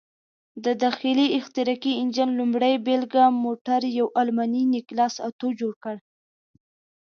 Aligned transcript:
د 0.63 0.65
داخلي 0.83 1.25
احتراقي 1.37 1.93
انجن 2.01 2.29
لومړۍ 2.39 2.73
بېلګه 2.85 3.23
موټر 3.43 3.81
یو 3.99 4.07
الماني 4.21 4.63
نیکلاس 4.75 5.13
اتو 5.27 5.47
جوړ 5.59 5.73
کړ. 5.83 5.95